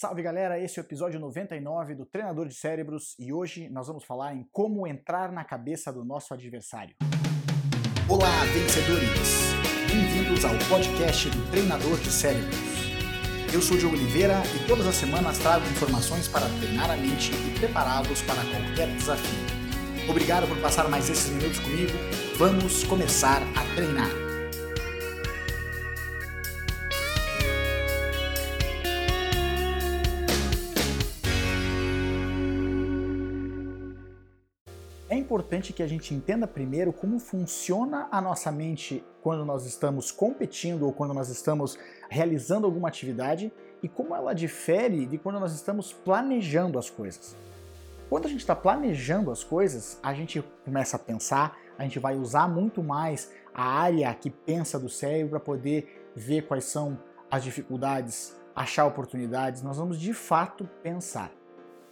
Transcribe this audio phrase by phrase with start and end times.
[0.00, 4.04] Salve galera, esse é o episódio 99 do Treinador de Cérebros e hoje nós vamos
[4.04, 6.94] falar em como entrar na cabeça do nosso adversário.
[8.08, 9.52] Olá, vencedores!
[9.88, 12.54] Bem-vindos ao podcast do Treinador de Cérebros.
[13.52, 17.32] Eu sou o Diogo Oliveira e todas as semanas trago informações para treinar a mente
[17.32, 20.08] e prepará-los para qualquer desafio.
[20.08, 21.98] Obrigado por passar mais esses minutos comigo.
[22.38, 24.27] Vamos começar a treinar.
[35.10, 40.12] É importante que a gente entenda primeiro como funciona a nossa mente quando nós estamos
[40.12, 41.78] competindo ou quando nós estamos
[42.10, 43.50] realizando alguma atividade
[43.82, 47.34] e como ela difere de quando nós estamos planejando as coisas.
[48.10, 52.14] Quando a gente está planejando as coisas, a gente começa a pensar, a gente vai
[52.14, 56.98] usar muito mais a área que pensa do cérebro para poder ver quais são
[57.30, 59.62] as dificuldades, achar oportunidades.
[59.62, 61.32] Nós vamos de fato pensar.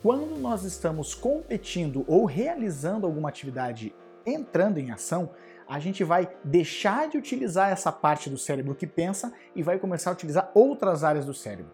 [0.02, 3.94] Quando nós estamos competindo ou realizando alguma atividade
[4.27, 5.30] entrando em ação,
[5.66, 10.11] a gente vai deixar de utilizar essa parte do cérebro que pensa e vai começar
[10.11, 11.72] a utilizar outras áreas do cérebro.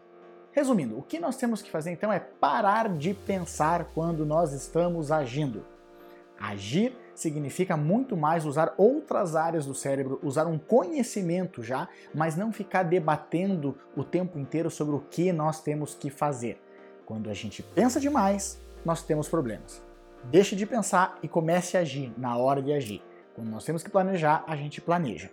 [0.53, 5.11] Resumindo, o que nós temos que fazer então é parar de pensar quando nós estamos
[5.11, 5.65] agindo.
[6.39, 12.53] Agir significa muito mais usar outras áreas do cérebro, usar um conhecimento já, mas não
[12.53, 16.61] ficar debatendo o tempo inteiro sobre o que nós temos que fazer.
[17.05, 19.83] Quando a gente pensa demais, nós temos problemas.
[20.25, 23.03] Deixe de pensar e comece a agir na hora de agir.
[23.35, 25.31] Quando nós temos que planejar, a gente planeja.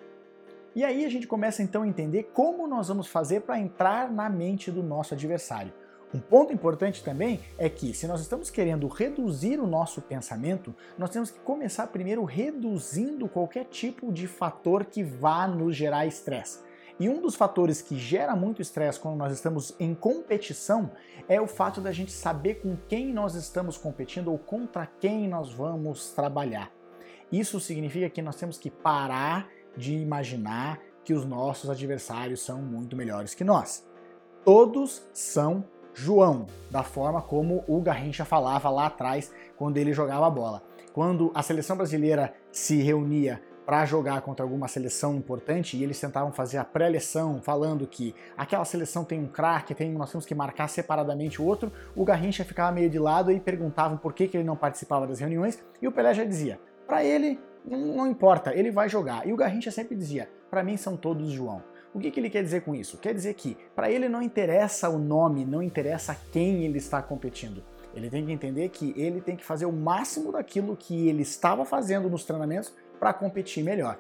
[0.76, 4.30] E aí a gente começa então a entender como nós vamos fazer para entrar na
[4.30, 5.74] mente do nosso adversário.
[6.14, 11.12] Um ponto importante também é que, se nós estamos querendo reduzir o nosso pensamento, nós
[11.12, 16.60] temos que começar primeiro reduzindo qualquer tipo de fator que vá nos gerar estresse.
[17.00, 20.92] E um dos fatores que gera muito estresse quando nós estamos em competição
[21.30, 25.54] é o fato da gente saber com quem nós estamos competindo ou contra quem nós
[25.54, 26.70] vamos trabalhar.
[27.32, 32.98] Isso significa que nós temos que parar de imaginar que os nossos adversários são muito
[32.98, 33.88] melhores que nós.
[34.44, 40.30] Todos são João, da forma como o Garrincha falava lá atrás quando ele jogava a
[40.30, 40.64] bola.
[40.94, 46.32] Quando a seleção brasileira se reunia para jogar contra alguma seleção importante e eles tentavam
[46.32, 50.68] fazer a pré-eleção falando que aquela seleção tem um craque, tem, nós temos que marcar
[50.68, 54.44] separadamente o outro, o Garrincha ficava meio de lado e perguntavam por que, que ele
[54.44, 58.90] não participava das reuniões e o Pelé já dizia, para ele não importa, ele vai
[58.90, 59.28] jogar.
[59.28, 61.62] E o Garrincha sempre dizia, para mim são todos João.
[61.94, 62.98] O que, que ele quer dizer com isso?
[62.98, 67.64] Quer dizer que para ele não interessa o nome, não interessa quem ele está competindo.
[67.94, 71.66] Ele tem que entender que ele tem que fazer o máximo daquilo que ele estava
[71.66, 74.00] fazendo nos treinamentos para competir melhor.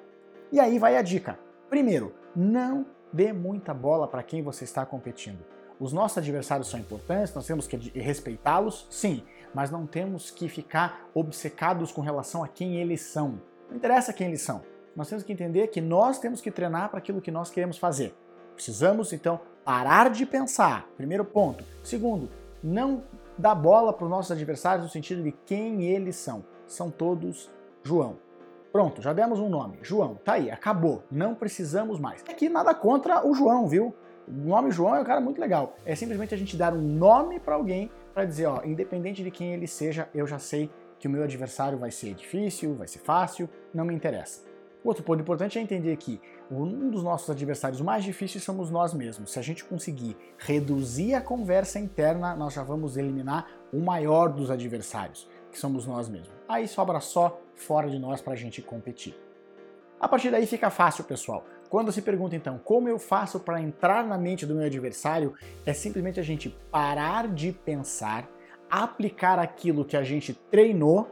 [0.52, 1.40] E aí vai a dica.
[1.70, 5.40] Primeiro, não dê muita bola para quem você está competindo.
[5.80, 9.24] Os nossos adversários são importantes, nós temos que respeitá-los, sim,
[9.54, 13.42] mas não temos que ficar obcecados com relação a quem eles são.
[13.70, 14.62] Não interessa quem eles são.
[14.96, 18.14] Nós temos que entender que nós temos que treinar para aquilo que nós queremos fazer.
[18.54, 20.90] Precisamos, então, parar de pensar.
[20.98, 21.64] Primeiro ponto.
[21.82, 22.30] Segundo,
[22.62, 23.04] não
[23.38, 26.44] dar bola para os nossos adversários no sentido de quem eles são.
[26.68, 27.50] São todos
[27.84, 28.18] João.
[28.72, 29.80] Pronto, já demos um nome.
[29.82, 31.04] João, tá aí, acabou.
[31.10, 32.24] Não precisamos mais.
[32.30, 33.96] Aqui nada contra o João, viu?
[34.28, 35.76] O nome João é um cara muito legal.
[35.84, 39.54] É simplesmente a gente dar um nome para alguém para dizer, ó, independente de quem
[39.54, 40.70] ele seja, eu já sei
[41.00, 44.48] que o meu adversário vai ser difícil, vai ser fácil, não me interessa.
[44.84, 49.32] Outro ponto importante é entender que um dos nossos adversários mais difíceis somos nós mesmos.
[49.32, 54.50] Se a gente conseguir reduzir a conversa interna, nós já vamos eliminar o maior dos
[54.50, 56.30] adversários, que somos nós mesmos.
[56.48, 59.16] Aí sobra só fora de nós para a gente competir.
[60.00, 61.46] A partir daí fica fácil, pessoal.
[61.70, 65.34] Quando se pergunta então como eu faço para entrar na mente do meu adversário,
[65.66, 68.28] é simplesmente a gente parar de pensar,
[68.70, 71.12] aplicar aquilo que a gente treinou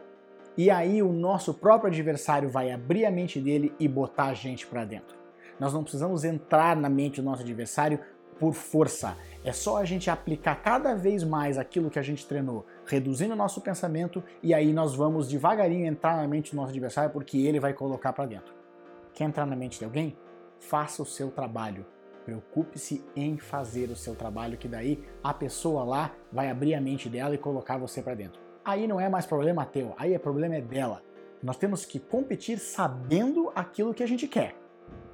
[0.57, 4.65] e aí o nosso próprio adversário vai abrir a mente dele e botar a gente
[4.65, 5.15] para dentro.
[5.59, 7.99] Nós não precisamos entrar na mente do nosso adversário
[8.39, 9.17] por força.
[9.43, 13.37] É só a gente aplicar cada vez mais aquilo que a gente treinou, reduzindo o
[13.37, 17.59] nosso pensamento e aí nós vamos devagarinho entrar na mente do nosso adversário porque ele
[17.59, 18.53] vai colocar para dentro.
[19.13, 20.17] Quer entrar na mente de alguém?
[20.59, 21.85] Faça o seu trabalho.
[22.25, 27.07] Preocupe-se em fazer o seu trabalho, que daí a pessoa lá vai abrir a mente
[27.07, 28.41] dela e colocar você para dentro.
[28.65, 31.01] Aí não é mais problema teu, aí é problema é dela.
[31.41, 34.55] Nós temos que competir sabendo aquilo que a gente quer.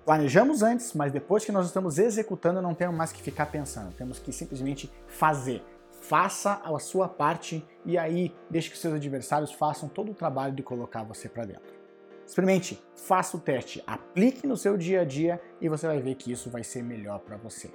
[0.06, 4.20] Planejamos antes, mas depois que nós estamos executando, não temos mais que ficar pensando, temos
[4.20, 5.64] que simplesmente fazer.
[6.02, 10.62] Faça a sua parte e aí deixe que seus adversários façam todo o trabalho de
[10.62, 11.84] colocar você para dentro.
[12.28, 16.32] Experimente, faça o teste, aplique no seu dia a dia e você vai ver que
[16.32, 17.72] isso vai ser melhor para você.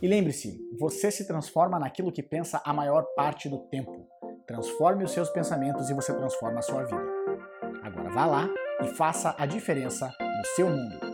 [0.00, 4.06] E lembre-se, você se transforma naquilo que pensa a maior parte do tempo.
[4.46, 7.02] Transforme os seus pensamentos e você transforma a sua vida.
[7.82, 8.48] Agora vá lá
[8.82, 11.05] e faça a diferença no seu mundo.